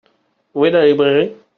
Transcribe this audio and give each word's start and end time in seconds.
Où 0.55 0.65
est 0.65 0.71
la 0.71 0.87
librairie? 0.87 1.29